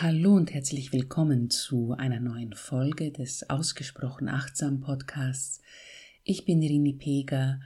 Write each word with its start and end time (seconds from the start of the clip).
Hallo 0.00 0.34
und 0.34 0.52
herzlich 0.52 0.92
willkommen 0.92 1.50
zu 1.50 1.92
einer 1.92 2.18
neuen 2.18 2.52
Folge 2.52 3.12
des 3.12 3.48
Ausgesprochen 3.48 4.28
Achtsam 4.28 4.80
Podcasts. 4.80 5.60
Ich 6.24 6.44
bin 6.44 6.58
Rini 6.58 6.94
Pega 6.94 7.60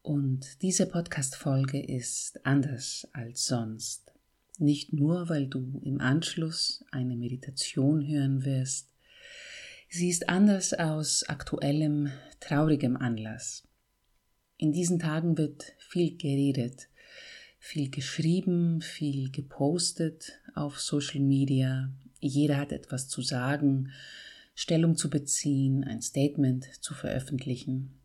und 0.00 0.62
diese 0.62 0.86
Podcast-Folge 0.86 1.78
ist 1.84 2.46
anders 2.46 3.06
als 3.12 3.44
sonst. 3.44 4.10
Nicht 4.56 4.94
nur, 4.94 5.28
weil 5.28 5.48
du 5.48 5.78
im 5.84 6.00
Anschluss 6.00 6.82
eine 6.92 7.14
Meditation 7.14 8.08
hören 8.08 8.46
wirst. 8.46 8.88
Sie 9.90 10.08
ist 10.08 10.30
anders 10.30 10.72
aus 10.72 11.24
aktuellem, 11.24 12.10
traurigem 12.40 12.96
Anlass. 12.96 13.68
In 14.56 14.72
diesen 14.72 14.98
Tagen 14.98 15.36
wird 15.36 15.74
viel 15.76 16.16
geredet, 16.16 16.88
viel 17.58 17.90
geschrieben, 17.90 18.80
viel 18.80 19.30
gepostet 19.30 20.40
auf 20.56 20.80
Social 20.80 21.20
Media. 21.20 21.92
Jeder 22.20 22.56
hat 22.56 22.72
etwas 22.72 23.08
zu 23.08 23.22
sagen, 23.22 23.92
Stellung 24.54 24.96
zu 24.96 25.10
beziehen, 25.10 25.84
ein 25.84 26.00
Statement 26.00 26.66
zu 26.80 26.94
veröffentlichen. 26.94 28.00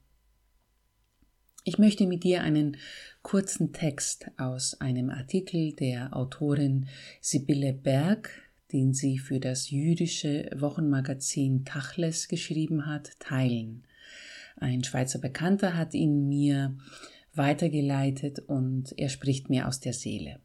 Ich 1.64 1.78
möchte 1.78 2.08
mit 2.08 2.24
dir 2.24 2.42
einen 2.42 2.78
kurzen 3.22 3.72
Text 3.72 4.32
aus 4.38 4.82
einem 4.82 5.10
Artikel 5.10 5.74
der 5.74 6.16
Autorin 6.16 6.88
Sibylle 7.22 7.72
Berg, 7.74 8.32
den 8.72 8.94
sie 8.94 9.20
für 9.20 9.40
das 9.40 9.70
jüdische 9.70 10.50
Wochenmagazin 10.56 11.64
Tachles 11.64 12.28
geschrieben 12.28 12.88
hat, 12.88 13.20
teilen. 13.20 13.84
Ein 14.58 14.84
Schweizer 14.84 15.20
Bekannter 15.20 15.78
hat 15.78 15.94
ihn 15.94 16.28
mir 16.28 16.76
weitergeleitet 17.34 18.40
und 18.40 18.98
er 18.98 19.10
spricht 19.10 19.50
mir 19.50 19.68
aus 19.68 19.80
der 19.80 19.94
Seele. 19.94 20.40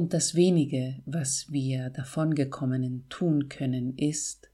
Und 0.00 0.14
das 0.14 0.34
wenige, 0.34 0.96
was 1.04 1.52
wir 1.52 1.90
davongekommenen 1.90 3.04
tun 3.10 3.50
können, 3.50 3.98
ist, 3.98 4.48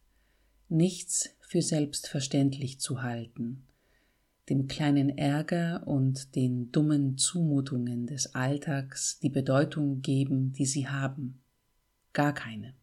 nichts 0.69 1.37
für 1.39 1.63
selbstverständlich 1.63 2.81
zu 2.81 3.05
halten, 3.05 3.63
dem 4.49 4.67
kleinen 4.67 5.09
Ärger 5.17 5.87
und 5.87 6.35
den 6.35 6.73
dummen 6.73 7.17
Zumutungen 7.17 8.09
des 8.09 8.35
Alltags 8.35 9.21
die 9.21 9.29
Bedeutung 9.29 10.03
geben, 10.03 10.53
die 10.53 10.67
sie 10.67 10.89
haben. 10.89 11.39
Gar 12.13 12.35
keine. 12.35 12.75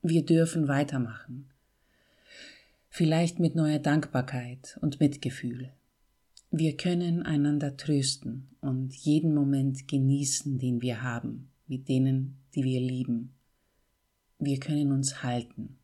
Wir 0.00 0.24
dürfen 0.24 0.68
weitermachen, 0.68 1.50
vielleicht 2.88 3.40
mit 3.40 3.56
neuer 3.56 3.78
Dankbarkeit 3.78 4.78
und 4.80 5.00
Mitgefühl. 5.00 5.70
Wir 6.50 6.78
können 6.78 7.22
einander 7.24 7.76
trösten 7.76 8.48
und 8.62 8.94
jeden 8.94 9.34
Moment 9.34 9.86
genießen, 9.86 10.58
den 10.58 10.80
wir 10.80 11.02
haben, 11.02 11.50
mit 11.66 11.88
denen, 11.88 12.38
die 12.54 12.64
wir 12.64 12.80
lieben. 12.80 13.34
Wir 14.38 14.58
können 14.60 14.92
uns 14.92 15.22
halten. 15.22 15.78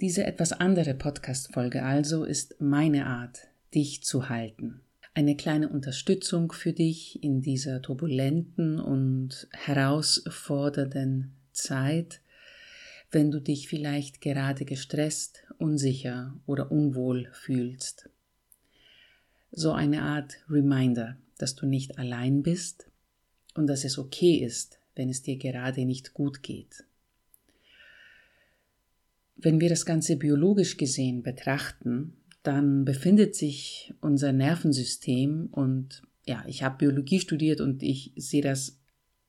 Diese 0.00 0.24
etwas 0.24 0.52
andere 0.52 0.94
Podcast-Folge 0.94 1.84
also 1.84 2.24
ist 2.24 2.60
meine 2.60 3.06
Art, 3.06 3.48
dich 3.72 4.02
zu 4.02 4.28
halten. 4.28 4.80
Eine 5.14 5.36
kleine 5.36 5.68
Unterstützung 5.68 6.50
für 6.50 6.72
dich 6.72 7.22
in 7.22 7.40
dieser 7.40 7.82
turbulenten 7.82 8.80
und 8.80 9.46
herausfordernden 9.52 11.36
Zeit, 11.52 12.20
wenn 13.12 13.30
du 13.30 13.40
dich 13.40 13.68
vielleicht 13.68 14.20
gerade 14.20 14.64
gestresst, 14.64 15.44
unsicher 15.58 16.34
oder 16.46 16.72
unwohl 16.72 17.28
fühlst. 17.32 18.08
So 19.52 19.72
eine 19.72 20.02
Art 20.02 20.38
Reminder, 20.48 21.16
dass 21.42 21.54
du 21.54 21.66
nicht 21.66 21.98
allein 21.98 22.42
bist 22.42 22.86
und 23.54 23.66
dass 23.66 23.84
es 23.84 23.98
okay 23.98 24.36
ist, 24.36 24.78
wenn 24.94 25.08
es 25.08 25.22
dir 25.22 25.36
gerade 25.36 25.84
nicht 25.84 26.14
gut 26.14 26.42
geht. 26.42 26.84
Wenn 29.36 29.60
wir 29.60 29.68
das 29.68 29.84
Ganze 29.84 30.16
biologisch 30.16 30.76
gesehen 30.76 31.22
betrachten, 31.22 32.16
dann 32.42 32.84
befindet 32.84 33.34
sich 33.34 33.92
unser 34.00 34.32
Nervensystem 34.32 35.48
und 35.50 36.02
ja, 36.26 36.44
ich 36.46 36.62
habe 36.62 36.78
Biologie 36.78 37.20
studiert 37.20 37.60
und 37.60 37.82
ich 37.82 38.12
sehe 38.16 38.42
das 38.42 38.78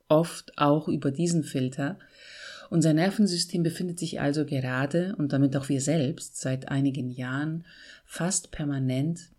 oft 0.08 0.58
auch 0.58 0.88
über 0.88 1.12
diesen 1.12 1.44
Filter 1.44 1.98
unser 2.74 2.94
Nervensystem 2.94 3.62
befindet 3.62 4.00
sich 4.00 4.20
also 4.20 4.46
gerade 4.46 5.16
und 5.18 5.32
damit 5.32 5.56
auch 5.56 5.70
wir 5.70 5.80
selbst 5.80 6.42
seit 6.42 6.70
einigen 6.70 7.12
Jahren 7.12 7.66
fast 8.04 8.50
permanent 8.50 9.30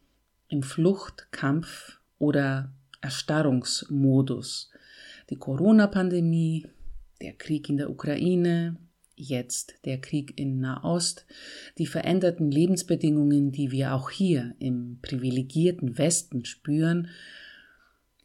im 0.46 0.62
Flucht-, 0.62 1.26
Kampf- 1.32 1.98
oder 2.24 2.72
Erstarrungsmodus. 3.02 4.70
Die 5.30 5.36
Corona-Pandemie, 5.36 6.66
der 7.20 7.34
Krieg 7.34 7.68
in 7.68 7.76
der 7.76 7.90
Ukraine, 7.90 8.76
jetzt 9.14 9.74
der 9.84 10.00
Krieg 10.00 10.38
in 10.38 10.60
Nahost, 10.60 11.26
die 11.78 11.86
veränderten 11.86 12.50
Lebensbedingungen, 12.50 13.52
die 13.52 13.70
wir 13.70 13.94
auch 13.94 14.10
hier 14.10 14.54
im 14.58 14.98
privilegierten 15.02 15.98
Westen 15.98 16.44
spüren, 16.44 17.08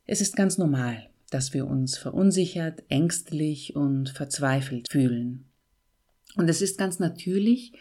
es 0.05 0.21
ist 0.21 0.35
ganz 0.35 0.57
normal, 0.57 1.07
dass 1.29 1.53
wir 1.53 1.67
uns 1.67 1.97
verunsichert, 1.97 2.83
ängstlich 2.89 3.75
und 3.75 4.09
verzweifelt 4.09 4.87
fühlen. 4.89 5.45
Und 6.35 6.49
es 6.49 6.61
ist 6.61 6.77
ganz 6.77 6.99
natürlich, 6.99 7.73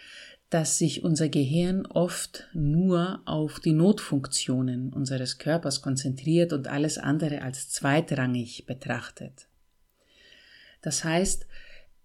dass 0.50 0.78
sich 0.78 1.04
unser 1.04 1.28
Gehirn 1.28 1.84
oft 1.86 2.48
nur 2.54 3.20
auf 3.26 3.60
die 3.60 3.72
Notfunktionen 3.72 4.92
unseres 4.92 5.38
Körpers 5.38 5.82
konzentriert 5.82 6.52
und 6.52 6.68
alles 6.68 6.96
andere 6.96 7.42
als 7.42 7.68
zweitrangig 7.68 8.64
betrachtet. 8.64 9.46
Das 10.80 11.04
heißt, 11.04 11.46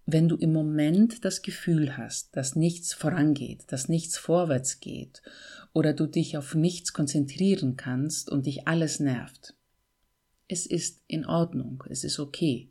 wenn 0.06 0.28
du 0.28 0.36
im 0.36 0.52
Moment 0.52 1.24
das 1.24 1.40
Gefühl 1.40 1.96
hast, 1.96 2.36
dass 2.36 2.56
nichts 2.56 2.92
vorangeht, 2.92 3.64
dass 3.68 3.88
nichts 3.88 4.18
vorwärts 4.18 4.80
geht 4.80 5.22
oder 5.72 5.94
du 5.94 6.06
dich 6.06 6.36
auf 6.36 6.54
nichts 6.54 6.92
konzentrieren 6.92 7.76
kannst 7.76 8.28
und 8.28 8.44
dich 8.44 8.68
alles 8.68 9.00
nervt, 9.00 9.54
es 10.48 10.66
ist 10.66 11.02
in 11.06 11.24
Ordnung, 11.24 11.82
es 11.88 12.04
ist 12.04 12.18
okay. 12.18 12.68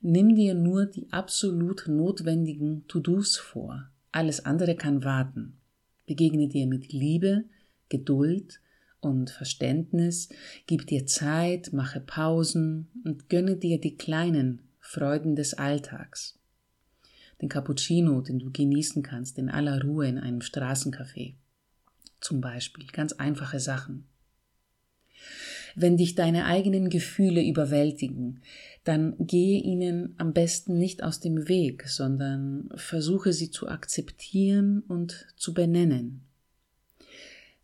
Nimm 0.00 0.34
dir 0.34 0.54
nur 0.54 0.86
die 0.86 1.06
absolut 1.12 1.86
notwendigen 1.86 2.84
To-Dos 2.88 3.36
vor. 3.36 3.91
Alles 4.12 4.44
andere 4.44 4.76
kann 4.76 5.04
warten. 5.04 5.58
Begegne 6.06 6.48
dir 6.48 6.66
mit 6.66 6.92
Liebe, 6.92 7.44
Geduld 7.88 8.60
und 9.00 9.30
Verständnis, 9.30 10.28
gib 10.66 10.86
dir 10.86 11.06
Zeit, 11.06 11.72
mache 11.72 12.00
Pausen 12.00 12.88
und 13.04 13.28
gönne 13.28 13.56
dir 13.56 13.80
die 13.80 13.96
kleinen 13.96 14.62
Freuden 14.78 15.34
des 15.34 15.54
Alltags. 15.54 16.38
Den 17.40 17.48
Cappuccino, 17.48 18.20
den 18.20 18.38
du 18.38 18.50
genießen 18.52 19.02
kannst 19.02 19.38
in 19.38 19.48
aller 19.48 19.82
Ruhe 19.82 20.06
in 20.06 20.18
einem 20.18 20.40
Straßencafé. 20.40 21.34
Zum 22.20 22.40
Beispiel 22.40 22.86
ganz 22.86 23.14
einfache 23.14 23.58
Sachen. 23.58 24.06
Wenn 25.74 25.96
dich 25.96 26.14
deine 26.14 26.46
eigenen 26.46 26.90
Gefühle 26.90 27.42
überwältigen, 27.42 28.40
dann 28.84 29.14
gehe 29.18 29.60
ihnen 29.60 30.14
am 30.18 30.32
besten 30.32 30.78
nicht 30.78 31.02
aus 31.02 31.20
dem 31.20 31.48
Weg, 31.48 31.88
sondern 31.88 32.68
versuche 32.74 33.32
sie 33.32 33.50
zu 33.50 33.68
akzeptieren 33.68 34.82
und 34.86 35.26
zu 35.36 35.54
benennen. 35.54 36.22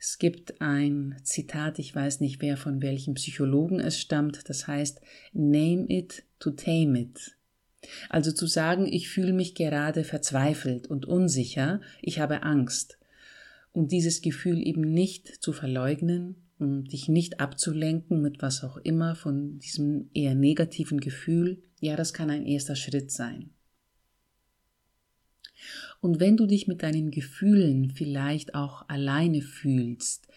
Es 0.00 0.18
gibt 0.18 0.60
ein 0.60 1.16
Zitat, 1.24 1.80
ich 1.80 1.92
weiß 1.92 2.20
nicht 2.20 2.40
wer 2.40 2.56
von 2.56 2.82
welchem 2.82 3.14
Psychologen 3.14 3.80
es 3.80 3.98
stammt, 3.98 4.48
das 4.48 4.68
heißt 4.68 5.00
Name 5.32 5.86
it 5.88 6.22
to 6.38 6.50
tame 6.50 7.00
it. 7.00 7.36
Also 8.08 8.32
zu 8.32 8.46
sagen, 8.46 8.86
ich 8.86 9.08
fühle 9.08 9.32
mich 9.32 9.54
gerade 9.54 10.04
verzweifelt 10.04 10.86
und 10.86 11.06
unsicher, 11.06 11.80
ich 12.00 12.20
habe 12.20 12.42
Angst. 12.42 12.98
Und 13.72 13.92
dieses 13.92 14.22
Gefühl 14.22 14.64
eben 14.64 14.80
nicht 14.80 15.42
zu 15.42 15.52
verleugnen, 15.52 16.36
dich 16.60 17.08
nicht 17.08 17.40
abzulenken 17.40 18.20
mit 18.20 18.42
was 18.42 18.64
auch 18.64 18.76
immer 18.78 19.14
von 19.14 19.58
diesem 19.58 20.10
eher 20.14 20.34
negativen 20.34 21.00
Gefühl, 21.00 21.62
ja, 21.80 21.96
das 21.96 22.12
kann 22.12 22.30
ein 22.30 22.46
erster 22.46 22.76
Schritt 22.76 23.10
sein. 23.10 23.50
Und 26.00 26.20
wenn 26.20 26.36
du 26.36 26.46
dich 26.46 26.68
mit 26.68 26.82
deinen 26.82 27.10
Gefühlen 27.10 27.90
vielleicht 27.90 28.54
auch 28.54 28.88
alleine 28.88 29.42
fühlst, 29.42 30.28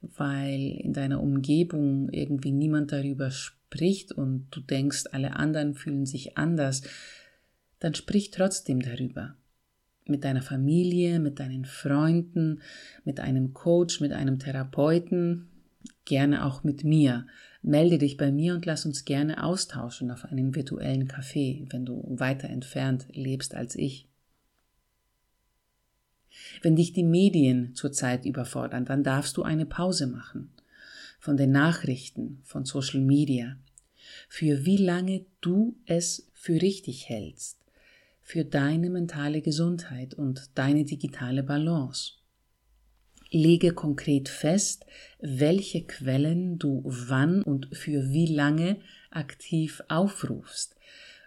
weil 0.00 0.78
in 0.78 0.92
deiner 0.92 1.22
Umgebung 1.22 2.08
irgendwie 2.10 2.52
niemand 2.52 2.92
darüber 2.92 3.30
spricht 3.30 4.12
und 4.12 4.48
du 4.50 4.60
denkst, 4.60 5.04
alle 5.12 5.36
anderen 5.36 5.74
fühlen 5.74 6.06
sich 6.06 6.38
anders, 6.38 6.82
dann 7.80 7.94
sprich 7.94 8.30
trotzdem 8.30 8.80
darüber. 8.80 9.36
Mit 10.06 10.24
deiner 10.24 10.42
Familie, 10.42 11.20
mit 11.20 11.38
deinen 11.38 11.66
Freunden, 11.66 12.62
mit 13.04 13.20
einem 13.20 13.52
Coach, 13.52 14.00
mit 14.00 14.12
einem 14.12 14.38
Therapeuten, 14.38 15.49
gerne 16.04 16.44
auch 16.44 16.64
mit 16.64 16.84
mir. 16.84 17.26
Melde 17.62 17.98
dich 17.98 18.16
bei 18.16 18.32
mir 18.32 18.54
und 18.54 18.66
lass 18.66 18.86
uns 18.86 19.04
gerne 19.04 19.44
austauschen 19.44 20.10
auf 20.10 20.24
einem 20.24 20.54
virtuellen 20.54 21.08
Café, 21.08 21.66
wenn 21.72 21.84
du 21.84 22.04
weiter 22.08 22.48
entfernt 22.48 23.06
lebst 23.10 23.54
als 23.54 23.76
ich. 23.76 24.08
Wenn 26.62 26.76
dich 26.76 26.92
die 26.92 27.04
Medien 27.04 27.74
zurzeit 27.74 28.24
überfordern, 28.24 28.84
dann 28.84 29.02
darfst 29.02 29.36
du 29.36 29.42
eine 29.42 29.66
Pause 29.66 30.06
machen. 30.06 30.52
von 31.20 31.36
den 31.36 31.52
Nachrichten, 31.52 32.40
von 32.44 32.64
Social 32.64 33.00
Media, 33.00 33.56
für 34.28 34.64
wie 34.64 34.78
lange 34.78 35.26
du 35.42 35.76
es 35.84 36.30
für 36.32 36.60
richtig 36.60 37.08
hältst, 37.08 37.58
für 38.22 38.44
deine 38.44 38.88
mentale 38.90 39.42
Gesundheit 39.42 40.14
und 40.14 40.50
deine 40.54 40.84
digitale 40.84 41.42
Balance. 41.42 42.14
Lege 43.30 43.72
konkret 43.72 44.28
fest, 44.28 44.86
welche 45.20 45.84
Quellen 45.84 46.58
du 46.58 46.82
wann 46.84 47.42
und 47.42 47.68
für 47.76 48.10
wie 48.10 48.26
lange 48.26 48.80
aktiv 49.10 49.82
aufrufst, 49.88 50.76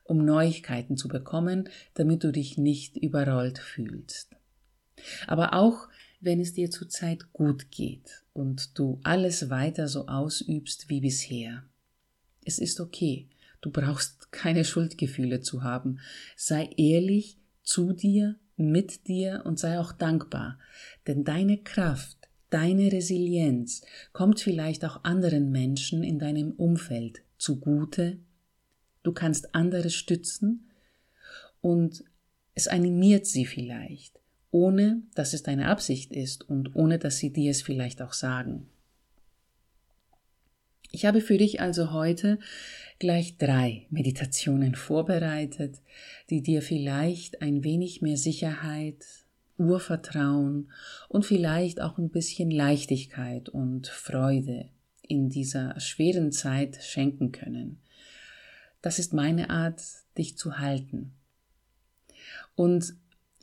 um 0.04 0.26
Neuigkeiten 0.26 0.98
zu 0.98 1.08
bekommen, 1.08 1.70
damit 1.94 2.24
du 2.24 2.32
dich 2.32 2.58
nicht 2.58 2.98
überrollt 2.98 3.60
fühlst. 3.60 4.36
Aber 5.28 5.54
auch 5.54 5.88
wenn 6.20 6.40
es 6.40 6.54
dir 6.54 6.72
zurzeit 6.72 7.34
gut 7.34 7.70
geht 7.72 8.24
und 8.34 8.78
du 8.78 9.00
alles 9.04 9.50
weiter 9.50 9.88
so 9.88 10.08
ausübst 10.08 10.90
wie 10.90 11.02
bisher. 11.02 11.64
Es 12.46 12.60
ist 12.60 12.80
okay. 12.80 13.28
Du 13.62 13.72
brauchst 13.72 14.32
keine 14.32 14.66
Schuldgefühle 14.66 15.42
zu 15.42 15.64
haben. 15.64 16.00
Sei 16.36 16.70
ehrlich 16.78 17.38
zu 17.64 17.94
dir, 17.94 18.38
mit 18.56 19.08
dir 19.08 19.42
und 19.46 19.60
sei 19.60 19.80
auch 19.80 19.92
dankbar. 19.92 20.60
Denn 21.08 21.24
deine 21.24 21.58
Kraft, 21.58 22.18
deine 22.50 22.92
Resilienz 22.92 23.82
kommt 24.12 24.40
vielleicht 24.40 24.86
auch 24.86 25.04
anderen 25.04 25.52
Menschen 25.52 26.04
in 26.04 26.20
deinem 26.20 26.52
Umfeld 26.52 27.22
zugute. 27.38 28.18
Du 29.04 29.12
kannst 29.12 29.56
andere 29.56 29.90
stützen 29.90 30.70
und 31.62 32.04
es 32.56 32.68
animiert 32.68 33.26
sie 33.26 33.46
vielleicht 33.46 34.24
ohne 34.54 35.02
dass 35.16 35.34
es 35.34 35.42
deine 35.42 35.68
Absicht 35.68 36.12
ist 36.12 36.48
und 36.48 36.76
ohne 36.76 37.00
dass 37.00 37.18
sie 37.18 37.34
dir 37.34 37.50
es 37.52 37.64
vielleicht 37.64 38.02
auch 38.02 38.14
sagen. 38.14 38.68
Ich 40.96 41.06
habe 41.08 41.22
für 41.22 41.40
dich 41.40 41.60
also 41.60 41.92
heute 41.92 42.38
gleich 43.00 43.40
drei 43.40 43.88
Meditationen 43.90 44.76
vorbereitet, 44.76 45.82
die 46.30 46.44
dir 46.44 46.62
vielleicht 46.62 47.42
ein 47.42 47.64
wenig 47.64 48.04
mehr 48.04 48.16
Sicherheit, 48.16 49.04
Urvertrauen 49.58 50.72
und 51.10 51.26
vielleicht 51.26 51.82
auch 51.82 51.98
ein 51.98 52.12
bisschen 52.12 52.52
Leichtigkeit 52.52 53.50
und 53.50 53.88
Freude 53.88 54.70
in 55.02 55.30
dieser 55.30 55.80
schweren 55.80 56.32
Zeit 56.32 56.78
schenken 56.84 57.32
können. 57.32 57.82
Das 58.84 59.00
ist 59.00 59.16
meine 59.16 59.50
Art, 59.50 59.82
dich 60.16 60.38
zu 60.38 60.60
halten. 60.60 61.16
Und 62.54 62.94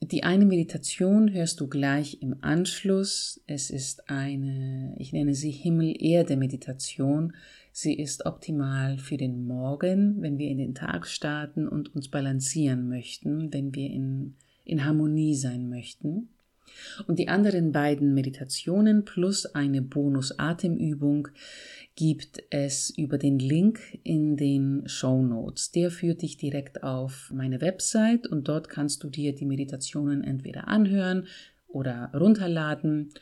die 0.02 0.24
eine 0.24 0.46
Meditation 0.46 1.32
hörst 1.32 1.60
du 1.60 1.68
gleich 1.68 2.22
im 2.22 2.36
Anschluss. 2.42 3.42
Es 3.46 3.70
ist 3.70 4.08
eine, 4.08 4.94
ich 4.98 5.12
nenne 5.12 5.34
sie 5.34 5.50
Himmel-Erde-Meditation. 5.50 7.34
Sie 7.72 7.94
ist 7.94 8.24
optimal 8.24 8.98
für 8.98 9.18
den 9.18 9.46
Morgen, 9.46 10.22
wenn 10.22 10.38
wir 10.38 10.48
in 10.48 10.58
den 10.58 10.74
Tag 10.74 11.06
starten 11.06 11.68
und 11.68 11.94
uns 11.94 12.08
balancieren 12.08 12.88
möchten, 12.88 13.52
wenn 13.52 13.74
wir 13.74 13.90
in, 13.90 14.36
in 14.64 14.84
Harmonie 14.84 15.34
sein 15.34 15.68
möchten. 15.68 16.30
Und 17.06 17.18
die 17.18 17.28
anderen 17.28 17.72
beiden 17.72 18.14
Meditationen 18.14 19.04
plus 19.04 19.46
eine 19.46 19.82
Bonus-Atemübung 19.82 21.28
gibt 21.96 22.42
es 22.50 22.90
über 22.96 23.18
den 23.18 23.38
Link 23.38 23.98
in 24.04 24.36
den 24.36 24.84
Show 24.86 25.22
Notes. 25.22 25.70
Der 25.70 25.90
führt 25.90 26.22
dich 26.22 26.36
direkt 26.36 26.82
auf 26.82 27.30
meine 27.34 27.60
Website 27.60 28.26
und 28.26 28.48
dort 28.48 28.68
kannst 28.68 29.02
du 29.02 29.10
dir 29.10 29.34
die 29.34 29.46
Meditationen 29.46 30.24
entweder 30.24 30.68
anhören 30.68 31.26
oder 31.68 32.10
runterladen. 32.14 33.12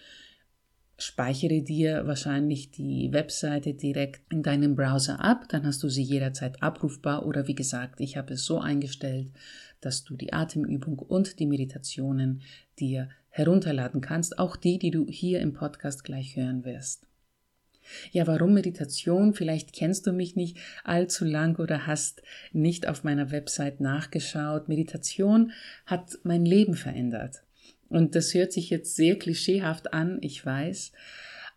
Speichere 1.00 1.62
dir 1.62 2.08
wahrscheinlich 2.08 2.72
die 2.72 3.12
Webseite 3.12 3.74
direkt 3.74 4.32
in 4.32 4.42
deinem 4.42 4.74
Browser 4.74 5.24
ab, 5.24 5.44
dann 5.48 5.64
hast 5.64 5.80
du 5.84 5.88
sie 5.88 6.02
jederzeit 6.02 6.60
abrufbar 6.60 7.24
oder 7.24 7.46
wie 7.46 7.54
gesagt, 7.54 8.00
ich 8.00 8.16
habe 8.16 8.34
es 8.34 8.44
so 8.44 8.58
eingestellt, 8.58 9.30
dass 9.80 10.02
du 10.02 10.16
die 10.16 10.32
Atemübung 10.32 10.98
und 10.98 11.38
die 11.38 11.46
Meditationen 11.46 12.42
dir 12.80 13.08
herunterladen 13.38 14.00
kannst, 14.00 14.38
auch 14.38 14.56
die, 14.56 14.78
die 14.78 14.90
du 14.90 15.06
hier 15.08 15.40
im 15.40 15.52
Podcast 15.52 16.04
gleich 16.04 16.36
hören 16.36 16.64
wirst. 16.64 17.06
Ja, 18.10 18.26
warum 18.26 18.54
Meditation? 18.54 19.34
Vielleicht 19.34 19.72
kennst 19.72 20.06
du 20.06 20.12
mich 20.12 20.36
nicht 20.36 20.58
allzu 20.84 21.24
lang 21.24 21.58
oder 21.58 21.86
hast 21.86 22.22
nicht 22.52 22.86
auf 22.86 23.04
meiner 23.04 23.30
Website 23.30 23.80
nachgeschaut. 23.80 24.68
Meditation 24.68 25.52
hat 25.86 26.18
mein 26.22 26.44
Leben 26.44 26.74
verändert. 26.74 27.42
Und 27.88 28.14
das 28.14 28.34
hört 28.34 28.52
sich 28.52 28.68
jetzt 28.68 28.96
sehr 28.96 29.18
klischeehaft 29.18 29.94
an, 29.94 30.18
ich 30.20 30.44
weiß, 30.44 30.92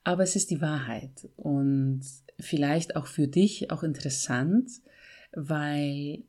aber 0.04 0.24
es 0.24 0.36
ist 0.36 0.50
die 0.50 0.62
Wahrheit 0.62 1.28
und 1.36 2.02
vielleicht 2.40 2.96
auch 2.96 3.08
für 3.08 3.28
dich 3.28 3.70
auch 3.70 3.84
interessant, 3.84 4.70
weil 5.34 6.24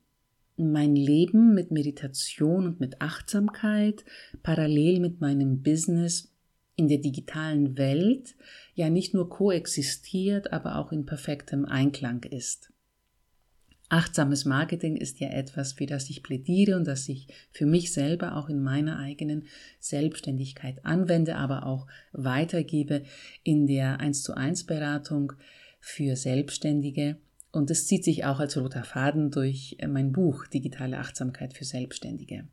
mein 0.57 0.95
Leben 0.95 1.53
mit 1.53 1.71
Meditation 1.71 2.65
und 2.65 2.79
mit 2.79 3.01
Achtsamkeit 3.01 4.05
parallel 4.43 4.99
mit 4.99 5.21
meinem 5.21 5.61
Business 5.61 6.31
in 6.75 6.87
der 6.87 6.99
digitalen 6.99 7.77
Welt 7.77 8.35
ja 8.73 8.89
nicht 8.89 9.13
nur 9.13 9.29
koexistiert, 9.29 10.51
aber 10.51 10.77
auch 10.77 10.91
in 10.91 11.05
perfektem 11.05 11.65
Einklang 11.65 12.23
ist. 12.23 12.73
Achtsames 13.89 14.45
Marketing 14.45 14.95
ist 14.95 15.19
ja 15.19 15.29
etwas, 15.29 15.73
für 15.73 15.85
das 15.85 16.09
ich 16.09 16.23
plädiere 16.23 16.75
und 16.77 16.87
das 16.87 17.07
ich 17.09 17.27
für 17.51 17.67
mich 17.67 17.93
selber 17.93 18.37
auch 18.37 18.49
in 18.49 18.63
meiner 18.63 18.97
eigenen 18.97 19.45
Selbstständigkeit 19.79 20.83
anwende, 20.83 21.35
aber 21.35 21.67
auch 21.67 21.85
weitergebe 22.11 23.03
in 23.43 23.67
der 23.67 23.99
1 23.99 24.23
zu 24.23 24.35
1 24.35 24.65
Beratung 24.65 25.33
für 25.79 26.15
Selbstständige. 26.15 27.17
Und 27.53 27.71
es 27.71 27.87
zieht 27.87 28.03
sich 28.03 28.25
auch 28.25 28.41
als 28.41 28.57
roter 28.57 28.83
Faden 28.83 29.31
durch 29.31 29.77
mein 29.87 30.11
Buch 30.11 30.47
Digitale 30.47 30.97
Achtsamkeit 30.97 31.53
für 31.53 31.63
Selbstständige. 31.63 32.49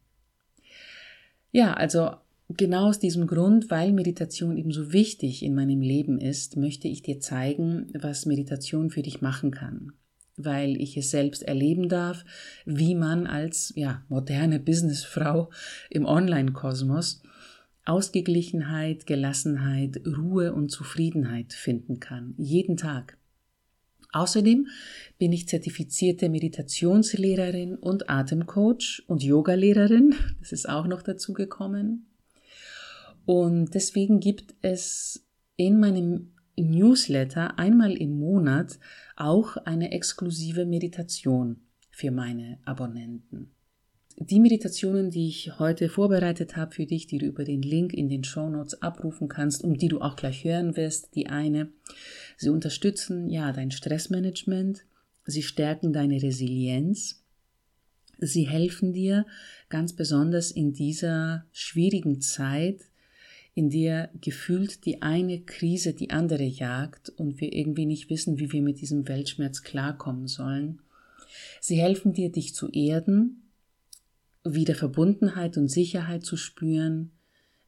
Ja, 1.50 1.75
also 1.75 2.12
Genau 2.56 2.88
aus 2.88 2.99
diesem 2.99 3.29
Grund, 3.29 3.70
weil 3.70 3.93
Meditation 3.93 4.56
eben 4.56 4.73
so 4.73 4.93
wichtig 4.93 5.44
in 5.44 5.55
meinem 5.55 5.81
Leben 5.81 6.19
ist, 6.19 6.56
möchte 6.56 6.88
ich 6.88 7.00
dir 7.02 7.20
zeigen, 7.20 7.87
was 7.94 8.26
Meditation 8.26 8.91
für 8.91 9.02
dich 9.02 9.20
machen 9.20 9.52
kann. 9.52 9.93
Weil 10.37 10.81
ich 10.81 10.97
es 10.97 11.11
selbst 11.11 11.44
erleben 11.44 11.88
darf, 11.88 12.25
wie 12.64 12.96
man 12.96 13.29
als 13.29 13.73
ja, 13.76 14.03
moderne 14.08 14.58
Businessfrau 14.58 15.50
im 15.91 16.06
Online-Kosmos 16.06 17.23
Ausgeglichenheit, 17.85 19.06
Gelassenheit, 19.06 20.00
Ruhe 20.05 20.53
und 20.53 20.70
Zufriedenheit 20.70 21.53
finden 21.53 22.00
kann. 22.00 22.35
Jeden 22.37 22.76
Tag. 22.76 23.17
Außerdem 24.12 24.66
bin 25.18 25.32
ich 25.32 25.48
zertifizierte 25.48 26.29
Meditationslehrerin 26.29 27.76
und 27.76 28.10
Atemcoach 28.10 29.05
und 29.06 29.22
Yogalehrerin. 29.22 30.14
Das 30.40 30.52
ist 30.52 30.69
auch 30.69 30.86
noch 30.86 31.02
dazu 31.02 31.32
gekommen. 31.32 32.06
Und 33.24 33.74
deswegen 33.74 34.19
gibt 34.19 34.55
es 34.62 35.26
in 35.56 35.79
meinem 35.79 36.32
Newsletter 36.56 37.58
einmal 37.58 37.93
im 37.93 38.19
Monat 38.19 38.79
auch 39.17 39.56
eine 39.58 39.93
exklusive 39.93 40.67
Meditation 40.67 41.60
für 41.90 42.10
meine 42.10 42.58
Abonnenten. 42.64 43.55
Die 44.22 44.39
Meditationen, 44.39 45.10
die 45.10 45.29
ich 45.29 45.58
heute 45.58 45.89
vorbereitet 45.89 46.55
habe 46.55 46.74
für 46.74 46.84
dich, 46.84 47.06
die 47.06 47.17
du 47.17 47.24
über 47.24 47.43
den 47.43 47.62
Link 47.62 47.94
in 47.94 48.10
den 48.10 48.22
Show 48.22 48.50
Notes 48.50 48.82
abrufen 48.82 49.29
kannst 49.29 49.65
und 49.65 49.81
die 49.81 49.89
du 49.89 50.03
auch 50.03 50.15
gleich 50.15 50.44
hören 50.44 50.77
wirst, 50.77 51.15
die 51.15 51.29
eine, 51.29 51.72
sie 52.36 52.50
unterstützen 52.50 53.31
ja 53.31 53.50
dein 53.50 53.70
Stressmanagement, 53.70 54.84
sie 55.24 55.43
stärken 55.43 55.94
deine 55.94 56.22
Resilienz, 56.22 57.24
sie 58.19 58.46
helfen 58.46 58.93
dir 58.93 59.24
ganz 59.70 59.94
besonders 59.94 60.50
in 60.50 60.74
dieser 60.74 61.46
schwierigen 61.50 62.20
Zeit 62.20 62.91
in 63.55 63.70
der 63.70 64.10
gefühlt 64.20 64.84
die 64.84 65.00
eine 65.00 65.41
Krise 65.41 65.94
die 65.94 66.10
andere 66.10 66.44
jagt 66.44 67.08
und 67.08 67.41
wir 67.41 67.55
irgendwie 67.55 67.86
nicht 67.86 68.10
wissen, 68.10 68.39
wie 68.39 68.53
wir 68.53 68.60
mit 68.60 68.82
diesem 68.82 69.08
Weltschmerz 69.08 69.62
klarkommen 69.62 70.29
sollen. 70.29 70.82
Sie 71.58 71.77
helfen 71.77 72.12
dir, 72.12 72.31
dich 72.31 72.55
zu 72.55 72.69
erden, 72.69 73.49
wieder 74.44 74.75
Verbundenheit 74.75 75.56
und 75.56 75.69
Sicherheit 75.69 76.25
zu 76.25 76.37
spüren. 76.37 77.13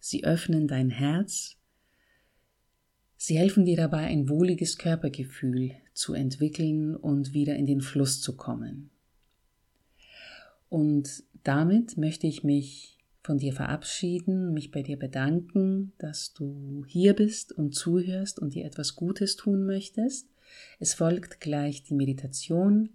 Sie 0.01 0.25
öffnen 0.25 0.69
dein 0.69 0.91
Herz. 0.91 1.57
Sie 3.17 3.39
helfen 3.39 3.65
dir 3.65 3.77
dabei, 3.77 4.07
ein 4.07 4.29
wohliges 4.29 4.79
Körpergefühl 4.79 5.73
zu 5.95 6.15
entwickeln 6.15 6.97
und 6.97 7.35
wieder 7.35 7.57
in 7.57 7.67
den 7.67 7.81
Fluss 7.81 8.21
zu 8.21 8.37
kommen. 8.37 8.91
Und 10.69 11.23
damit 11.45 11.97
möchte 11.99 12.27
ich 12.27 12.43
mich 12.43 12.99
von 13.23 13.39
dir 13.39 13.53
verabschieden, 13.53 14.53
mich 14.53 14.71
bei 14.71 14.83
dir 14.83 14.99
bedanken, 14.99 15.93
dass 15.99 16.33
du 16.33 16.85
hier 16.89 17.15
bist 17.15 17.53
und 17.53 17.75
zuhörst 17.75 18.41
und 18.41 18.55
dir 18.55 18.65
etwas 18.65 18.97
Gutes 18.97 19.37
tun 19.37 19.65
möchtest. 19.65 20.29
Es 20.81 20.95
folgt 20.95 21.41
gleich 21.41 21.85
die 21.85 21.95
Meditation. 21.95 22.89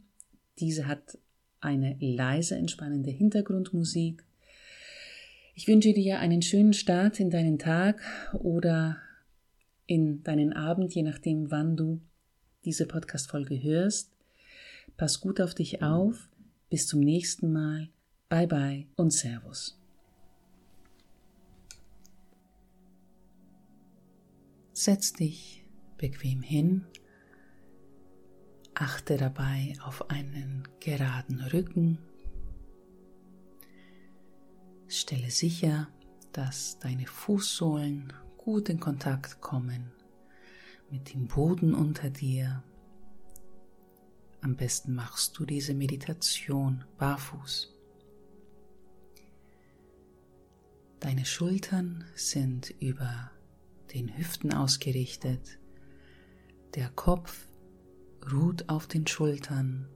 Diese 0.60 0.88
hat 0.88 1.18
eine 1.60 1.98
leise, 2.00 2.56
entspannende 2.56 3.12
Hintergrundmusik. 3.12 4.24
Ich 5.56 5.68
wünsche 5.68 5.94
dir 5.94 6.20
einen 6.20 6.42
schönen 6.42 6.74
Start 6.74 7.20
in 7.20 7.30
deinen 7.30 7.58
Tag 7.58 8.02
oder 8.34 8.98
in 9.86 10.22
deinen 10.24 10.54
Abend, 10.54 10.94
je 10.94 11.04
nachdem, 11.04 11.50
wann 11.50 11.76
du 11.76 12.02
diese 12.66 12.86
Podcast-Folge 12.86 13.62
hörst. 13.64 14.12
Pass 14.98 15.20
gut 15.22 15.42
auf 15.42 15.56
dich 15.56 15.82
auf. 15.82 16.30
Bis 16.70 16.86
zum 16.86 17.00
nächsten 17.00 17.52
Mal. 17.52 17.90
Bye 18.30 18.48
bye 18.48 18.88
und 18.98 19.12
Servus. 19.12 19.80
Setz 24.74 25.14
dich 25.14 25.64
bequem 25.98 26.42
hin. 26.42 26.86
Achte 28.80 29.18
dabei 29.18 29.74
auf 29.84 30.12
einen 30.12 30.68
geraden 30.80 31.42
Rücken. 31.42 31.98
Stelle 34.88 35.32
sicher, 35.32 35.88
dass 36.32 36.78
deine 36.78 37.08
Fußsohlen 37.08 38.14
gut 38.38 38.70
in 38.70 38.80
Kontakt 38.80 39.42
kommen 39.42 39.92
mit 40.92 41.12
dem 41.12 41.28
Boden 41.28 41.74
unter 41.74 42.12
dir. 42.12 42.64
Am 44.42 44.56
besten 44.56 44.94
machst 44.94 45.40
du 45.40 45.46
diese 45.48 45.74
Meditation 45.74 46.84
barfuß. 47.00 47.74
Deine 51.00 51.26
Schultern 51.26 52.06
sind 52.14 52.76
über 52.80 53.32
den 53.96 54.16
Hüften 54.16 54.54
ausgerichtet. 54.54 55.58
Der 56.76 56.90
Kopf 56.90 57.47
ruht 58.32 58.70
auf 58.70 58.88
den 58.88 59.08
Schultern. 59.08 59.88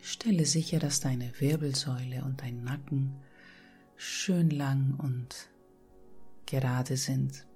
Stelle 0.00 0.44
sicher, 0.44 0.78
dass 0.78 1.00
deine 1.00 1.32
Wirbelsäule 1.40 2.24
und 2.24 2.42
dein 2.42 2.62
Nacken 2.62 3.16
schön 3.96 4.50
lang 4.50 4.94
und 4.98 5.48
gerade 6.46 6.96
sind. 6.96 7.46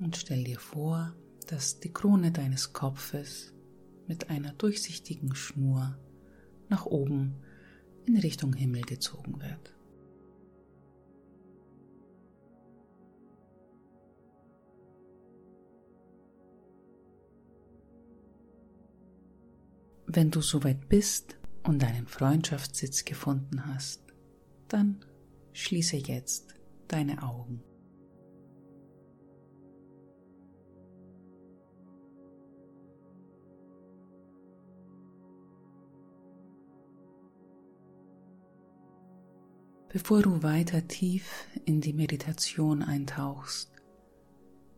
Und 0.00 0.16
stell 0.16 0.44
dir 0.44 0.60
vor, 0.60 1.14
dass 1.48 1.80
die 1.80 1.92
Krone 1.92 2.30
deines 2.30 2.72
Kopfes 2.72 3.52
mit 4.06 4.30
einer 4.30 4.52
durchsichtigen 4.52 5.34
Schnur 5.34 5.98
nach 6.68 6.86
oben 6.86 7.34
in 8.06 8.16
Richtung 8.16 8.52
Himmel 8.54 8.82
gezogen 8.82 9.40
wird. 9.40 9.74
Wenn 20.06 20.30
du 20.30 20.40
soweit 20.40 20.88
bist 20.88 21.36
und 21.64 21.82
deinen 21.82 22.06
Freundschaftssitz 22.06 23.04
gefunden 23.04 23.66
hast, 23.66 24.02
dann 24.68 25.04
schließe 25.52 25.96
jetzt 25.96 26.54
deine 26.88 27.22
Augen. 27.22 27.62
Bevor 39.90 40.20
du 40.20 40.42
weiter 40.42 40.86
tief 40.86 41.48
in 41.64 41.80
die 41.80 41.94
Meditation 41.94 42.82
eintauchst, 42.82 43.72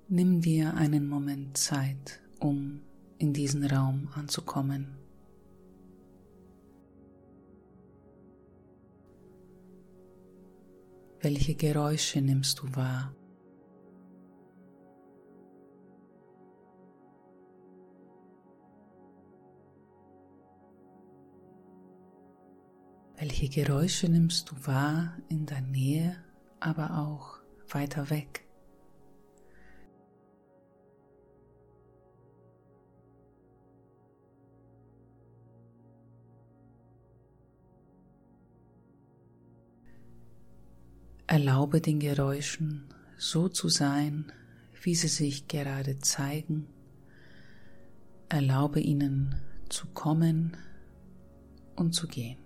nimm 0.08 0.40
dir 0.40 0.74
einen 0.74 1.08
Moment 1.08 1.56
Zeit, 1.56 2.20
um 2.38 2.82
in 3.18 3.32
diesen 3.32 3.64
Raum 3.64 4.08
anzukommen. 4.14 4.96
Welche 11.18 11.56
Geräusche 11.56 12.22
nimmst 12.22 12.60
du 12.60 12.76
wahr? 12.76 13.12
Welche 23.20 23.50
Geräusche 23.50 24.08
nimmst 24.08 24.50
du 24.50 24.54
wahr 24.66 25.14
in 25.28 25.44
der 25.44 25.60
Nähe, 25.60 26.16
aber 26.58 26.96
auch 26.96 27.36
weiter 27.68 28.08
weg? 28.08 28.46
Erlaube 41.26 41.82
den 41.82 42.00
Geräuschen 42.00 42.88
so 43.18 43.50
zu 43.50 43.68
sein, 43.68 44.32
wie 44.80 44.94
sie 44.94 45.08
sich 45.08 45.46
gerade 45.46 45.98
zeigen. 45.98 46.68
Erlaube 48.30 48.80
ihnen 48.80 49.34
zu 49.68 49.88
kommen 49.88 50.56
und 51.76 51.94
zu 51.94 52.08
gehen. 52.08 52.38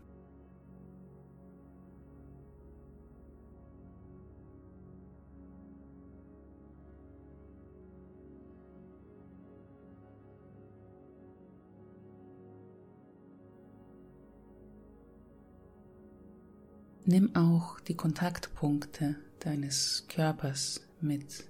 Nimm 17.06 17.37
auch 17.37 17.80
die 17.80 17.96
Kontaktpunkte 17.96 19.16
deines 19.40 20.06
Körpers 20.08 20.88
mit 21.02 21.44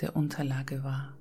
der 0.00 0.16
Unterlage 0.16 0.82
wahr. 0.84 1.14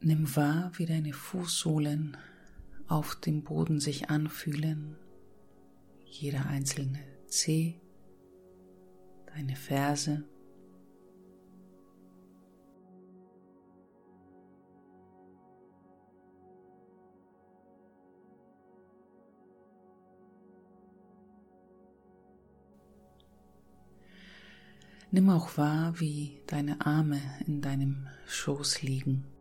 Nimm 0.00 0.34
wahr, 0.36 0.72
wie 0.76 0.86
deine 0.86 1.12
Fußsohlen 1.12 2.16
auf 2.88 3.14
dem 3.16 3.42
Boden 3.42 3.78
sich 3.78 4.08
anfühlen 4.08 4.96
jeder 6.20 6.46
einzelne 6.46 6.98
Zeh, 7.28 7.80
deine 9.26 9.56
Ferse. 9.56 10.24
Nimm 25.10 25.30
auch 25.30 25.56
wahr, 25.56 25.98
wie 26.00 26.42
deine 26.46 26.84
Arme 26.84 27.20
in 27.46 27.62
deinem 27.62 28.06
Schoß 28.26 28.82
liegen. 28.82 29.35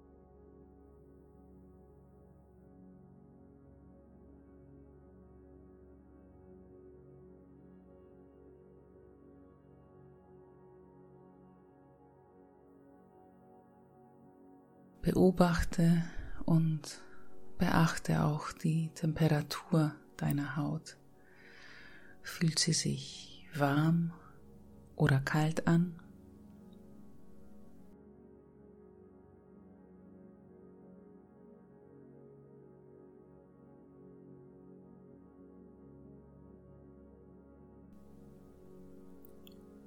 Beobachte 15.06 16.04
und 16.46 17.00
beachte 17.60 18.24
auch 18.24 18.52
die 18.52 18.90
Temperatur 18.96 19.94
deiner 20.18 20.56
Haut. 20.56 20.98
Fühlt 22.24 22.58
sie 22.58 22.74
sich 22.74 23.46
warm 23.54 24.14
oder 24.96 25.20
kalt 25.20 25.68
an? 25.68 26.00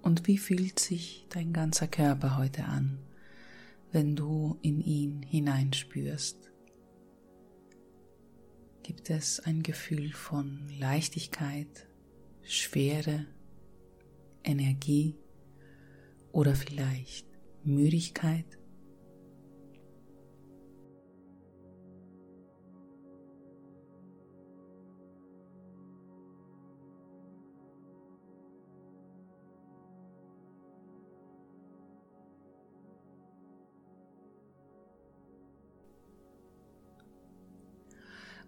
Und 0.01 0.29
wie 0.29 0.39
fühlt 0.39 0.79
sich 0.79 1.27
dein 1.29 1.53
ganzer 1.53 1.89
Körper 1.89 2.37
heute 2.37 2.67
an? 2.67 3.01
Wenn 3.93 4.17
du 4.17 4.59
in 4.63 4.81
ihn 4.81 5.23
hineinspürst. 5.23 6.51
Gibt 8.83 9.11
es 9.11 9.41
ein 9.41 9.63
Gefühl 9.63 10.13
von 10.13 10.69
Leichtigkeit, 10.79 11.89
Schwere, 12.43 13.27
Energie 14.45 15.15
oder 16.33 16.55
vielleicht 16.55 17.27
Müdigkeit? 17.65 18.59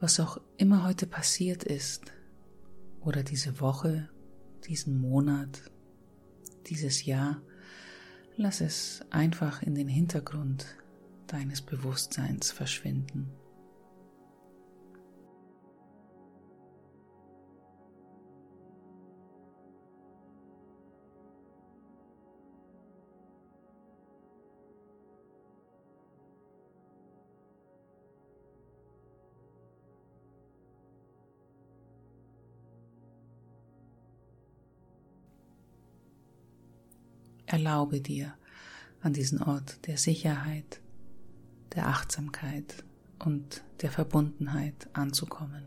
Was 0.00 0.18
auch 0.18 0.40
immer 0.56 0.84
heute 0.84 1.06
passiert 1.06 1.62
ist, 1.62 2.12
oder 3.00 3.22
diese 3.22 3.60
Woche, 3.60 4.08
diesen 4.66 5.00
Monat, 5.00 5.62
dieses 6.66 7.04
Jahr, 7.04 7.42
lass 8.36 8.60
es 8.60 9.04
einfach 9.10 9.62
in 9.62 9.74
den 9.74 9.88
Hintergrund 9.88 10.66
deines 11.26 11.60
Bewusstseins 11.62 12.50
verschwinden. 12.50 13.30
Erlaube 37.60 38.00
dir, 38.00 38.32
an 39.02 39.12
diesen 39.12 39.42
Ort 39.42 39.86
der 39.86 39.98
Sicherheit, 39.98 40.80
der 41.74 41.88
Achtsamkeit 41.88 42.84
und 43.18 43.62
der 43.82 43.90
Verbundenheit 43.90 44.88
anzukommen. 44.94 45.64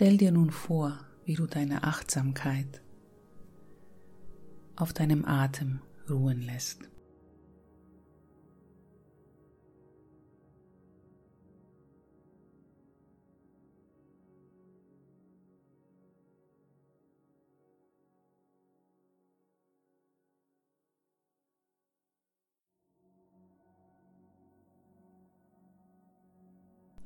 Stell 0.00 0.16
dir 0.16 0.32
nun 0.32 0.50
vor, 0.50 0.98
wie 1.26 1.34
du 1.34 1.46
deine 1.46 1.84
Achtsamkeit 1.84 2.80
auf 4.74 4.94
deinem 4.94 5.26
Atem 5.26 5.80
ruhen 6.08 6.40
lässt. 6.40 6.88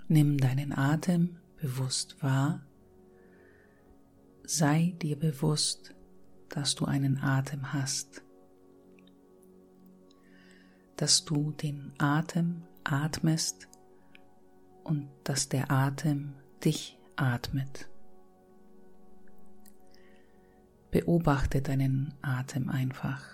Nimm 0.06 0.38
deinen 0.38 0.72
Atem 0.72 1.40
bewusst 1.56 2.22
wahr 2.22 2.64
sei 4.44 4.94
dir 5.00 5.18
bewusst, 5.18 5.94
dass 6.50 6.74
du 6.74 6.84
einen 6.84 7.18
Atem 7.18 7.72
hast, 7.72 8.22
dass 10.96 11.24
du 11.24 11.52
den 11.52 11.92
Atem 11.98 12.62
atmest 12.84 13.68
und 14.84 15.08
dass 15.24 15.48
der 15.48 15.70
Atem 15.70 16.34
dich 16.64 16.98
atmet. 17.16 17.88
Beobachte 20.90 21.60
deinen 21.60 22.14
Atem 22.22 22.68
einfach 22.68 23.24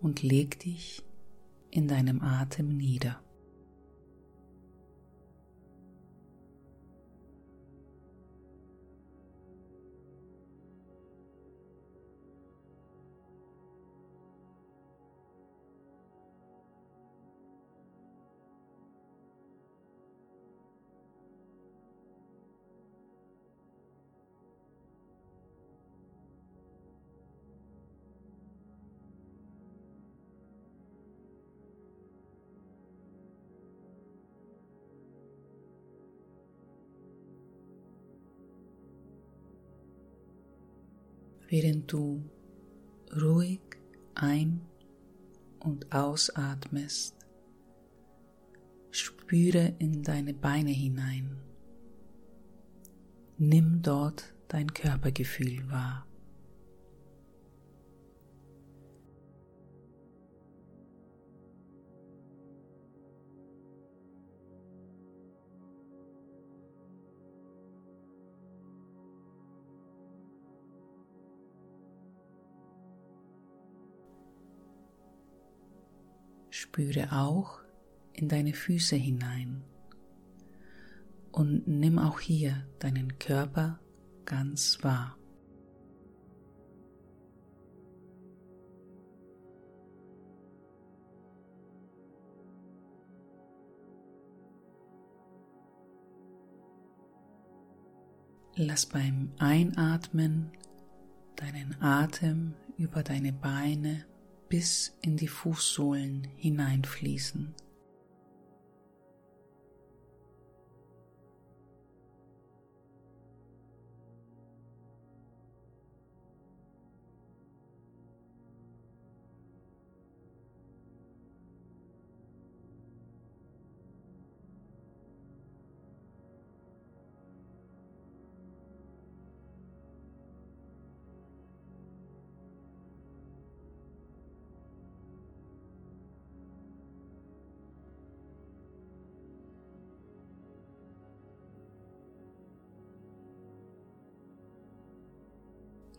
und 0.00 0.22
leg 0.22 0.58
dich 0.60 1.04
in 1.70 1.88
deinem 1.88 2.22
Atem 2.22 2.68
nieder. 2.68 3.23
Während 41.54 41.92
du 41.92 42.20
ruhig 43.22 43.60
ein- 44.16 44.60
und 45.60 45.94
ausatmest. 45.94 47.14
Spüre 48.90 49.72
in 49.78 50.02
deine 50.02 50.34
Beine 50.34 50.72
hinein. 50.72 51.36
Nimm 53.38 53.82
dort 53.82 54.34
dein 54.48 54.66
Körpergefühl 54.74 55.70
wahr. 55.70 56.04
Spüre 76.74 77.12
auch 77.12 77.60
in 78.14 78.28
deine 78.28 78.52
Füße 78.52 78.96
hinein 78.96 79.62
und 81.30 81.68
nimm 81.68 82.00
auch 82.00 82.18
hier 82.18 82.66
deinen 82.80 83.16
Körper 83.20 83.78
ganz 84.24 84.82
wahr. 84.82 85.16
Lass 98.56 98.86
beim 98.86 99.30
Einatmen 99.38 100.50
deinen 101.36 101.80
Atem 101.80 102.54
über 102.76 103.04
deine 103.04 103.32
Beine 103.32 104.04
bis 104.48 104.96
in 105.00 105.16
die 105.16 105.28
Fußsohlen 105.28 106.28
hineinfließen. 106.36 107.54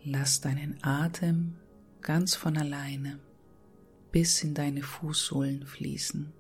Lass 0.08 0.40
deinen 0.40 0.78
Atem 0.84 1.56
ganz 2.02 2.36
von 2.36 2.58
alleine 2.58 3.18
bis 4.12 4.44
in 4.44 4.54
deine 4.54 4.84
Fußsohlen 4.84 5.66
fließen. 5.66 6.32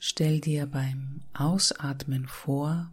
Stell 0.00 0.40
dir 0.40 0.66
beim 0.66 1.22
Ausatmen 1.34 2.26
vor, 2.26 2.92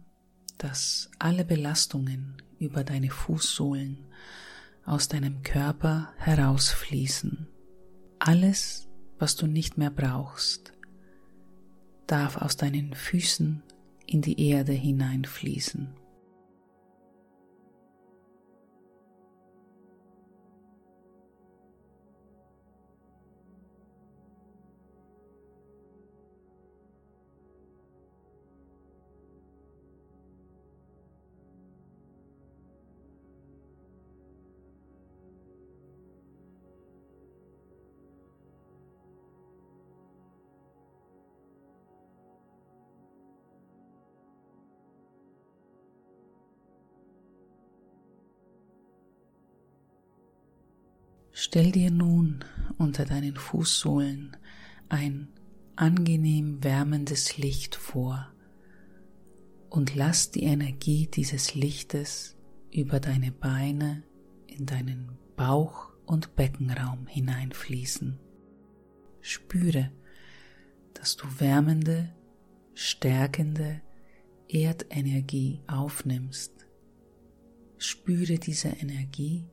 dass 0.56 1.10
alle 1.18 1.44
Belastungen 1.44 2.40
über 2.60 2.84
deine 2.84 3.10
Fußsohlen 3.10 3.98
aus 4.84 5.08
deinem 5.08 5.42
Körper 5.42 6.12
herausfließen. 6.18 7.48
Alles, 8.18 8.88
was 9.18 9.34
du 9.34 9.46
nicht 9.46 9.78
mehr 9.78 9.90
brauchst, 9.90 10.72
darf 12.06 12.36
aus 12.36 12.56
deinen 12.56 12.94
Füßen 12.94 13.62
in 14.06 14.20
die 14.22 14.48
Erde 14.48 14.72
hineinfließen. 14.72 15.99
Stell 51.50 51.72
dir 51.72 51.90
nun 51.90 52.44
unter 52.78 53.04
deinen 53.04 53.34
Fußsohlen 53.34 54.36
ein 54.88 55.26
angenehm 55.74 56.62
wärmendes 56.62 57.38
Licht 57.38 57.74
vor 57.74 58.32
und 59.68 59.96
lass 59.96 60.30
die 60.30 60.44
Energie 60.44 61.08
dieses 61.08 61.56
Lichtes 61.56 62.36
über 62.70 63.00
deine 63.00 63.32
Beine 63.32 64.04
in 64.46 64.64
deinen 64.64 65.18
Bauch- 65.34 65.90
und 66.06 66.36
Beckenraum 66.36 67.08
hineinfließen. 67.08 68.20
Spüre, 69.20 69.90
dass 70.94 71.16
du 71.16 71.26
wärmende, 71.40 72.14
stärkende 72.74 73.80
Erdenergie 74.46 75.62
aufnimmst. 75.66 76.68
Spüre 77.76 78.38
diese 78.38 78.68
Energie 78.68 79.48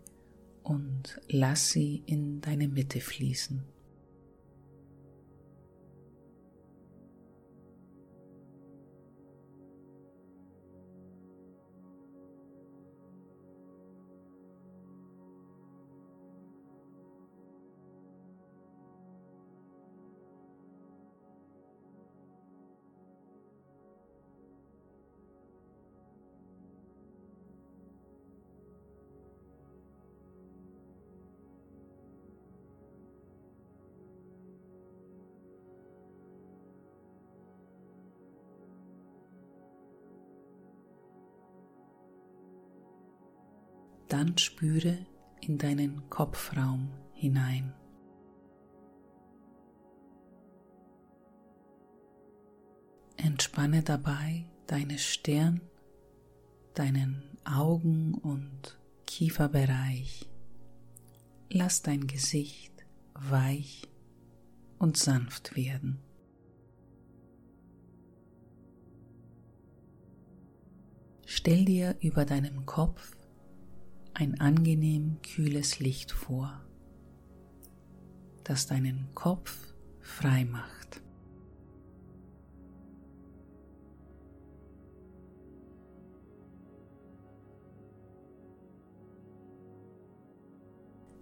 und 0.68 1.22
lass 1.30 1.70
sie 1.72 2.04
in 2.06 2.42
deine 2.42 2.68
Mitte 2.68 3.00
fließen. 3.00 3.64
Dann 44.38 44.44
spüre 44.44 45.00
in 45.42 45.58
deinen 45.58 46.12
Kopfraum 46.12 46.92
hinein. 47.12 47.74
Entspanne 53.16 53.82
dabei 53.82 54.46
deine 54.68 55.00
Stirn, 55.00 55.62
deinen 56.76 57.24
Augen- 57.46 58.14
und 58.14 58.78
Kieferbereich. 59.08 60.30
Lass 61.50 61.82
dein 61.82 62.06
Gesicht 62.06 62.86
weich 63.16 63.90
und 64.78 64.98
sanft 64.98 65.56
werden. 65.56 65.98
Stell 71.26 71.66
dir 71.66 71.96
über 72.02 72.24
deinem 72.24 72.68
Kopf 72.68 73.17
ein 74.20 74.40
angenehm 74.40 75.18
kühles 75.22 75.78
Licht 75.78 76.12
vor, 76.12 76.60
das 78.44 78.66
deinen 78.66 79.10
Kopf 79.14 79.76
frei 80.00 80.44
macht. 80.44 81.04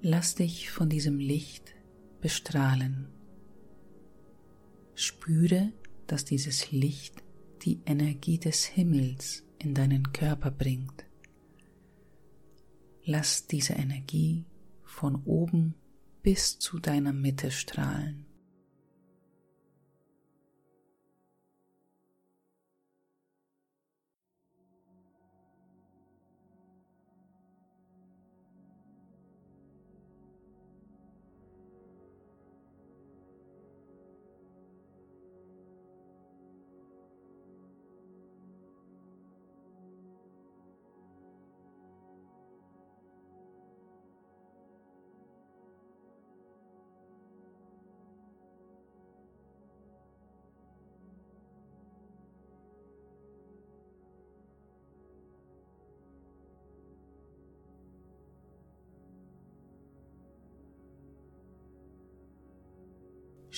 Lass 0.02 0.36
dich 0.36 0.70
von 0.72 0.88
diesem 0.88 1.20
Licht 1.20 1.76
bestrahlen. 2.22 3.10
Spüre, 4.94 5.74
dass 6.08 6.24
dieses 6.24 6.72
Licht 6.72 7.24
die 7.64 7.82
Energie 7.86 8.38
des 8.38 8.64
Himmels 8.64 9.44
in 9.60 9.74
deinen 9.74 10.14
Körper 10.14 10.52
bringt. 10.52 11.05
Lass 13.06 13.46
diese 13.46 13.74
Energie 13.74 14.46
von 14.84 15.24
oben 15.26 15.76
bis 16.24 16.58
zu 16.58 16.80
deiner 16.80 17.14
Mitte 17.14 17.52
strahlen. 17.52 18.26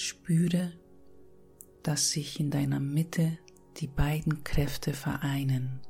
Spüre, 0.07 0.71
dass 1.83 2.11
sich 2.11 2.39
in 2.39 2.49
deiner 2.49 2.79
Mitte 2.79 3.37
die 3.75 3.87
beiden 3.87 4.45
Kräfte 4.45 4.93
vereinen 4.93 5.81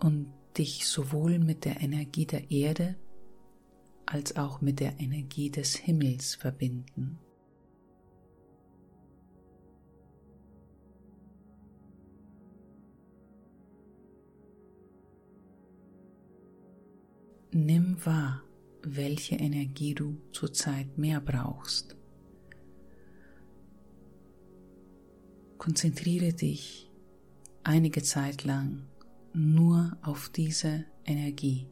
und 0.00 0.32
dich 0.58 0.88
sowohl 0.88 1.38
mit 1.38 1.64
der 1.64 1.80
Energie 1.80 2.26
der 2.26 2.50
Erde 2.50 2.96
als 4.04 4.34
auch 4.34 4.60
mit 4.60 4.80
der 4.80 4.98
Energie 4.98 5.48
des 5.48 5.76
Himmels 5.76 6.34
verbinden. 6.34 7.20
Nimm 17.52 18.04
wahr, 18.04 18.42
welche 18.82 19.36
Energie 19.36 19.94
du 19.94 20.16
zurzeit 20.32 20.98
mehr 20.98 21.20
brauchst. 21.20 21.96
Konzentriere 25.64 26.34
dich 26.34 26.90
einige 27.62 28.02
Zeit 28.02 28.44
lang 28.44 28.82
nur 29.32 29.96
auf 30.02 30.28
diese 30.28 30.84
Energie 31.06 31.66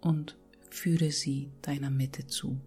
und 0.00 0.36
führe 0.68 1.12
sie 1.12 1.52
deiner 1.62 1.90
Mitte 1.90 2.26
zu. 2.26 2.60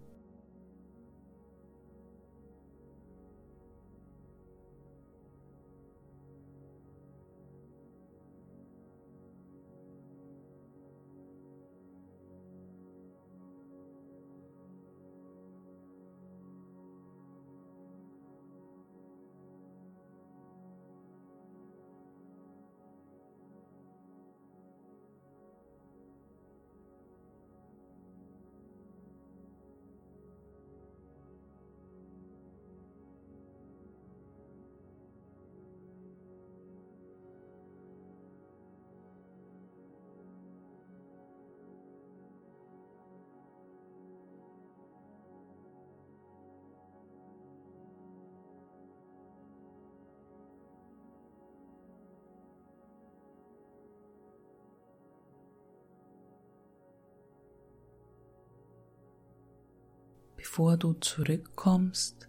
Bevor 60.54 60.76
du 60.76 60.92
zurückkommst, 60.92 62.28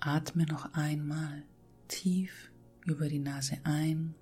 atme 0.00 0.46
noch 0.46 0.74
einmal 0.74 1.44
tief 1.86 2.50
über 2.84 3.08
die 3.08 3.20
Nase 3.20 3.56
ein 3.62 4.16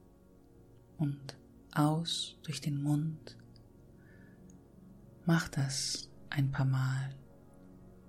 und 0.99 1.39
aus 1.73 2.37
durch 2.43 2.61
den 2.61 2.83
Mund. 2.83 3.39
Mach 5.25 5.49
das 5.49 6.11
ein 6.29 6.51
paar 6.51 6.67
Mal, 6.67 7.17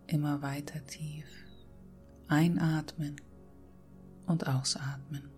immer 0.07 0.41
weiter 0.41 0.85
tief. 0.85 1.27
Einatmen 2.27 3.15
und 4.25 4.49
ausatmen. 4.49 5.29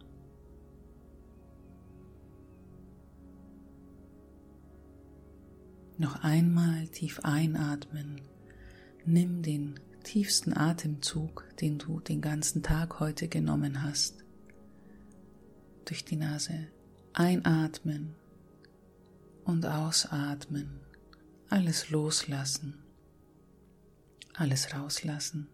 Noch 6.00 6.24
einmal 6.24 6.88
tief 6.88 7.20
einatmen. 7.20 8.22
Nimm 9.06 9.42
den 9.42 9.80
tiefsten 10.04 10.56
Atemzug, 10.56 11.48
den 11.60 11.78
du 11.78 12.00
den 12.00 12.22
ganzen 12.22 12.64
Tag 12.64 13.00
heute 13.00 13.28
genommen 13.28 13.84
hast. 13.84 14.24
Durch 15.86 16.06
die 16.06 16.16
Nase 16.16 16.68
einatmen 17.14 18.16
und 19.44 19.66
ausatmen. 19.66 20.80
Alles 21.50 21.90
loslassen. 21.90 22.84
Alles 24.34 24.74
rauslassen. 24.74 25.48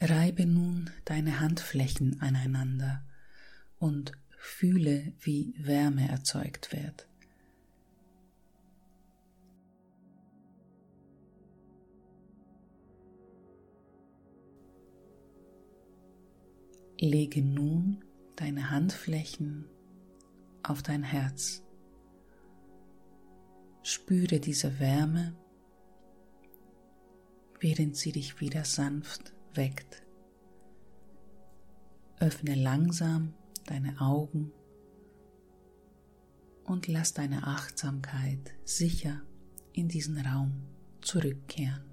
Reibe 0.00 0.46
nun 0.46 0.90
deine 1.04 1.40
Handflächen 1.40 2.20
aneinander 2.20 3.04
und 3.78 4.12
Fühle, 4.38 5.12
wie 5.20 5.52
Wärme 5.58 6.08
erzeugt 6.08 6.72
wird. 6.72 7.09
Lege 17.02 17.40
nun 17.40 18.04
deine 18.36 18.70
Handflächen 18.70 19.64
auf 20.62 20.82
dein 20.82 21.02
Herz. 21.02 21.62
Spüre 23.82 24.38
diese 24.38 24.78
Wärme, 24.78 25.34
während 27.58 27.96
sie 27.96 28.12
dich 28.12 28.38
wieder 28.40 28.66
sanft 28.66 29.32
weckt. 29.54 30.02
Öffne 32.18 32.54
langsam 32.54 33.32
deine 33.64 33.98
Augen 33.98 34.52
und 36.64 36.86
lass 36.86 37.14
deine 37.14 37.46
Achtsamkeit 37.46 38.52
sicher 38.64 39.22
in 39.72 39.88
diesen 39.88 40.18
Raum 40.18 40.52
zurückkehren. 41.00 41.89